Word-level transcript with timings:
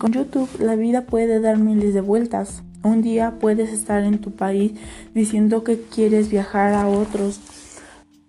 Con 0.00 0.12
YouTube 0.12 0.48
la 0.58 0.76
vida 0.76 1.02
puede 1.02 1.40
dar 1.40 1.58
miles 1.58 1.92
de 1.92 2.00
vueltas. 2.00 2.62
Un 2.82 3.02
día 3.02 3.34
puedes 3.38 3.70
estar 3.70 4.02
en 4.02 4.18
tu 4.18 4.30
país 4.30 4.72
diciendo 5.14 5.62
que 5.62 5.78
quieres 5.78 6.30
viajar 6.30 6.72
a 6.72 6.88
otros 6.88 7.38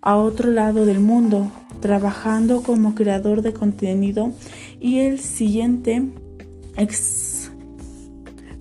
a 0.02 0.16
otro 0.16 0.50
lado 0.50 0.84
del 0.84 1.00
mundo, 1.00 1.50
trabajando 1.80 2.62
como 2.62 2.94
creador 2.94 3.40
de 3.40 3.54
contenido 3.54 4.32
y 4.80 4.98
el 4.98 5.18
siguiente 5.18 6.10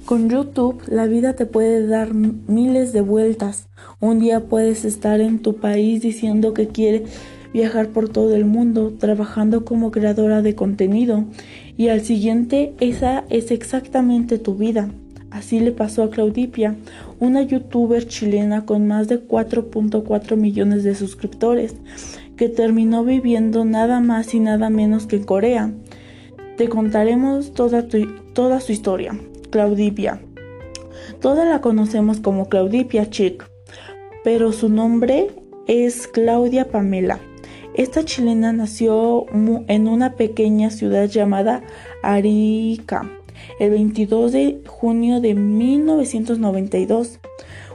con 0.06 0.30
YouTube 0.30 0.82
la 0.88 1.06
vida 1.06 1.36
te 1.36 1.46
puede 1.46 1.88
dar 1.88 2.14
miles 2.14 2.94
de 2.94 3.02
vueltas. 3.02 3.68
Un 4.00 4.22
día 4.22 4.48
puedes 4.48 4.86
estar 4.86 5.20
en 5.20 5.40
tu 5.40 5.58
país 5.58 6.02
diciendo 6.02 6.54
que 6.54 6.70
quieres 6.70 7.12
viajar 7.54 7.90
por 7.90 8.10
todo 8.10 8.36
el 8.36 8.46
mundo 8.46 8.94
trabajando 8.98 9.66
como 9.66 9.92
creadora 9.92 10.42
de 10.42 10.56
contenido 10.56 11.26
y 11.78 11.90
al 11.90 12.02
siguiente 12.02 12.74
esa 12.80 13.26
es 13.30 13.52
exactamente 13.52 14.38
tu 14.38 14.56
vida. 14.56 14.90
Así 15.32 15.62
le 15.62 15.72
pasó 15.72 16.04
a 16.04 16.10
Claudipia, 16.10 16.76
una 17.20 17.42
youtuber 17.42 18.06
chilena 18.06 18.66
con 18.66 18.88
más 18.88 19.08
de 19.08 19.26
4.4 19.26 20.36
millones 20.36 20.84
de 20.84 20.94
suscriptores, 20.94 21.76
que 22.36 22.50
terminó 22.50 23.06
viviendo 23.06 23.64
nada 23.64 24.02
más 24.02 24.34
y 24.34 24.42
nada 24.42 24.70
menos 24.70 25.06
que 25.06 25.16
en 25.16 25.24
Corea. 25.24 25.72
Te 26.58 26.68
contaremos 26.68 27.54
toda, 27.54 27.86
toda 28.34 28.60
su 28.60 28.74
historia. 28.74 29.18
Claudipia. 29.52 30.22
Toda 31.22 31.46
la 31.46 31.62
conocemos 31.62 32.20
como 32.20 32.50
Claudipia 32.50 33.10
Chick, 33.10 33.50
pero 34.24 34.52
su 34.52 34.70
nombre 34.70 35.30
es 35.68 36.08
Claudia 36.08 36.70
Pamela. 36.70 37.20
Esta 37.74 38.04
chilena 38.04 38.52
nació 38.52 39.26
en 39.68 39.88
una 39.88 40.16
pequeña 40.16 40.72
ciudad 40.72 41.06
llamada 41.06 41.64
Arica 42.04 43.10
el 43.60 43.72
22 43.72 44.32
de 44.32 44.62
junio 44.68 45.22
de 45.22 45.36
1992. 45.36 47.20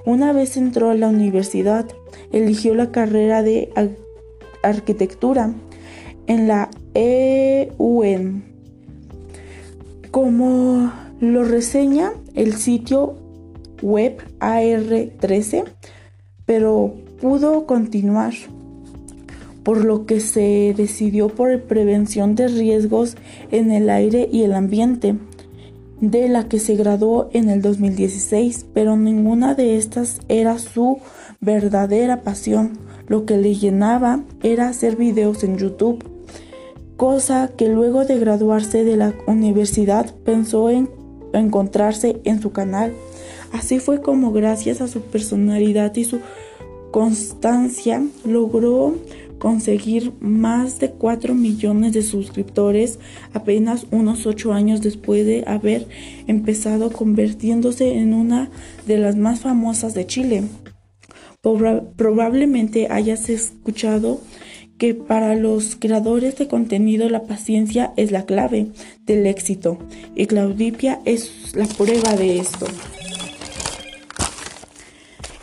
Una 0.05 0.33
vez 0.33 0.57
entró 0.57 0.91
a 0.91 0.95
la 0.95 1.09
universidad, 1.09 1.87
eligió 2.31 2.75
la 2.75 2.91
carrera 2.91 3.43
de 3.43 3.71
arquitectura 4.63 5.55
en 6.27 6.47
la 6.47 6.71
EUN. 6.95 8.45
Como 10.11 10.93
lo 11.21 11.45
reseña 11.45 12.13
el 12.35 12.55
sitio 12.55 13.17
web 13.83 14.23
AR13, 14.41 15.65
pero 16.45 16.95
pudo 17.21 17.67
continuar 17.67 18.35
por 19.67 19.85
lo 19.85 20.07
que 20.07 20.21
se 20.21 20.75
decidió 20.77 21.27
por 21.29 21.61
prevención 21.63 22.37
de 22.37 22.47
riesgos 22.47 23.17
en 23.51 23.73
el 23.73 23.91
aire 23.91 24.29
y 24.31 24.45
el 24.45 24.53
ambiente, 24.53 25.17
de 26.01 26.29
la 26.29 26.49
que 26.49 26.61
se 26.61 26.77
graduó 26.77 27.29
en 27.33 27.49
el 27.49 27.63
2016, 27.63 28.67
pero 28.73 28.97
ninguna 28.97 29.57
de 29.57 29.77
estas 29.77 30.21
era 30.29 30.61
su 30.61 31.01
verdadera 31.41 32.23
pasión. 32.23 32.79
Lo 33.09 33.27
que 33.27 33.39
le 33.39 33.57
llenaba 33.57 34.23
era 34.45 34.69
hacer 34.69 34.95
videos 34.95 35.43
en 35.43 35.59
YouTube, 35.59 36.05
cosa 36.97 37.51
que 37.57 37.69
luego 37.69 38.05
de 38.05 38.21
graduarse 38.21 38.85
de 38.85 38.97
la 38.97 39.15
universidad 39.27 40.15
pensó 40.25 40.71
en 40.71 40.89
encontrarse 41.33 42.21
en 42.23 42.41
su 42.41 42.53
canal. 42.53 42.93
Así 43.53 43.81
fue 43.81 44.01
como 44.01 44.31
gracias 44.31 44.81
a 44.81 44.87
su 44.87 45.01
personalidad 45.01 45.93
y 45.97 46.05
su 46.05 46.21
constancia 46.93 48.01
logró 48.25 48.95
conseguir 49.39 50.13
más 50.21 50.79
de 50.79 50.91
4 50.91 51.35
millones 51.35 51.93
de 51.93 52.03
suscriptores 52.03 52.99
apenas 53.33 53.87
unos 53.91 54.27
8 54.27 54.53
años 54.53 54.83
después 54.83 55.27
de 55.27 55.45
haber 55.47 55.87
empezado 56.27 56.91
convirtiéndose 56.91 57.95
en 57.99 58.15
una 58.15 58.51
de 58.87 58.99
las 58.99 59.17
más 59.17 59.41
famosas 59.41 59.95
de 59.95 60.07
Chile. 60.07 60.45
Probablemente 61.97 62.89
hayas 62.91 63.29
escuchado 63.29 64.21
que 64.79 64.95
para 64.95 65.35
los 65.35 65.77
creadores 65.77 66.37
de 66.37 66.49
contenido 66.49 67.09
la 67.09 67.23
paciencia 67.23 67.93
es 67.97 68.11
la 68.11 68.27
clave 68.27 68.69
del 69.05 69.27
éxito 69.27 69.79
y 70.15 70.27
Claudipia 70.27 71.01
es 71.05 71.55
la 71.55 71.67
prueba 71.67 72.15
de 72.17 72.39
esto. 72.39 72.67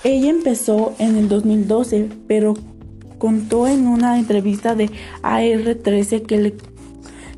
Ella 0.04 0.30
empezó 0.30 0.94
en 1.00 1.16
el 1.16 1.30
2012, 1.30 2.10
pero 2.28 2.56
contó 3.24 3.70
en 3.70 3.88
una 3.88 4.20
entrevista 4.20 4.76
de 4.76 4.90
AR13 5.22 6.26
que 6.26 6.42
le 6.42 6.54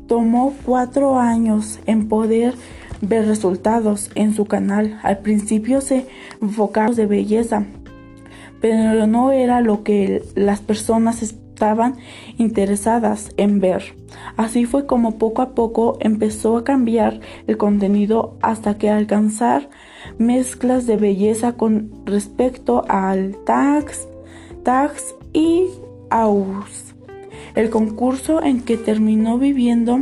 tomó 0.08 0.52
cuatro 0.64 1.20
años 1.20 1.78
en 1.86 2.08
poder 2.08 2.54
ver 3.02 3.24
resultados 3.24 4.10
en 4.16 4.34
su 4.34 4.46
canal. 4.46 4.98
Al 5.04 5.18
principio 5.18 5.80
se 5.80 6.08
enfocaba 6.42 6.92
de 6.92 7.06
belleza, 7.06 7.66
pero 8.60 9.06
no 9.06 9.30
era 9.30 9.60
lo 9.60 9.84
que 9.84 10.24
las 10.34 10.58
personas 10.58 11.22
estaban 11.22 11.94
interesadas 12.36 13.30
en 13.36 13.60
ver. 13.60 13.94
Así 14.36 14.64
fue 14.64 14.86
como 14.86 15.18
poco 15.18 15.40
a 15.40 15.50
poco 15.50 15.98
empezó 16.00 16.56
a 16.56 16.64
cambiar 16.64 17.20
el 17.46 17.58
contenido 17.58 18.36
hasta 18.42 18.76
que 18.76 18.90
alcanzar 18.90 19.70
mezclas 20.18 20.88
de 20.88 20.96
belleza 20.96 21.52
con 21.52 21.92
respecto 22.06 22.84
al 22.88 23.36
tags, 23.44 24.08
tags 24.66 25.14
y 25.32 25.68
Aus, 26.10 26.96
el 27.54 27.70
concurso 27.70 28.42
en 28.42 28.62
que 28.62 28.76
terminó 28.76 29.38
viviendo 29.38 30.00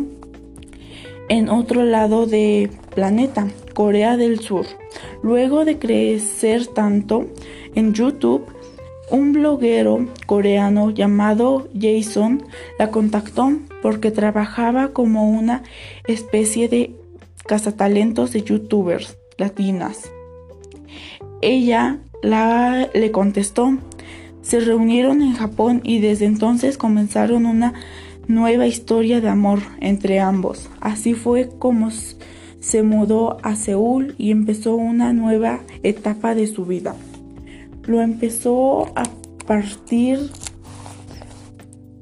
en 1.28 1.50
otro 1.50 1.82
lado 1.82 2.24
del 2.24 2.70
planeta, 2.94 3.46
Corea 3.74 4.16
del 4.16 4.40
Sur. 4.40 4.64
Luego 5.22 5.66
de 5.66 5.78
crecer 5.78 6.66
tanto 6.68 7.26
en 7.74 7.92
YouTube, 7.92 8.46
un 9.10 9.34
bloguero 9.34 10.06
coreano 10.24 10.88
llamado 10.88 11.68
Jason 11.78 12.42
la 12.78 12.90
contactó 12.90 13.52
porque 13.82 14.10
trabajaba 14.10 14.94
como 14.94 15.28
una 15.28 15.62
especie 16.06 16.70
de 16.70 16.94
cazatalentos 17.46 18.32
de 18.32 18.44
youtubers 18.44 19.18
latinas. 19.36 20.10
Ella 21.42 21.98
la, 22.22 22.88
le 22.94 23.10
contestó 23.10 23.76
se 24.44 24.60
reunieron 24.60 25.22
en 25.22 25.32
Japón 25.32 25.80
y 25.82 25.98
desde 25.98 26.26
entonces 26.26 26.78
comenzaron 26.78 27.46
una 27.46 27.74
nueva 28.28 28.68
historia 28.68 29.20
de 29.20 29.28
amor 29.28 29.58
entre 29.80 30.20
ambos. 30.20 30.68
Así 30.80 31.14
fue 31.14 31.48
como 31.58 31.90
se 32.60 32.82
mudó 32.82 33.38
a 33.42 33.56
Seúl 33.56 34.14
y 34.18 34.30
empezó 34.30 34.76
una 34.76 35.12
nueva 35.12 35.60
etapa 35.82 36.36
de 36.36 36.46
su 36.46 36.64
vida. 36.66 36.94
Lo 37.86 38.00
empezó 38.00 38.86
a 38.94 39.04
partir 39.46 40.30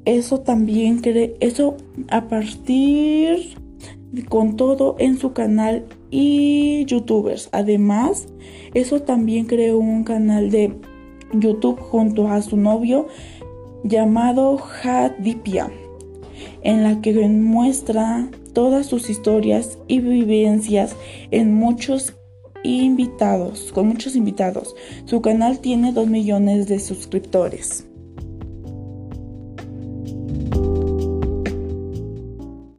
eso 0.05 0.41
también 0.41 0.99
cree 0.99 1.35
eso 1.39 1.77
a 2.09 2.27
partir 2.27 3.55
con 4.27 4.57
todo 4.57 4.95
en 4.99 5.17
su 5.17 5.33
canal 5.33 5.85
y 6.11 6.85
youtubers. 6.85 7.49
Además, 7.51 8.27
eso 8.73 9.01
también 9.01 9.45
creó 9.45 9.77
un 9.77 10.03
canal 10.03 10.51
de 10.51 10.73
YouTube 11.33 11.79
junto 11.79 12.27
a 12.27 12.41
su 12.41 12.57
novio 12.57 13.07
llamado 13.83 14.59
Hadipia, 14.83 15.71
en 16.61 16.83
la 16.83 17.01
que 17.01 17.13
muestra 17.27 18.29
todas 18.53 18.85
sus 18.85 19.09
historias 19.09 19.77
y 19.87 19.99
vivencias 19.99 20.95
en 21.31 21.53
muchos 21.53 22.13
invitados, 22.63 23.71
con 23.73 23.87
muchos 23.87 24.15
invitados. 24.15 24.75
Su 25.05 25.21
canal 25.21 25.59
tiene 25.59 25.91
2 25.91 26.07
millones 26.07 26.67
de 26.67 26.79
suscriptores. 26.79 27.85